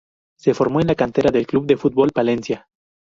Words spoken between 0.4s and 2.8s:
formó en la cantera del Club de Fútbol Palencia.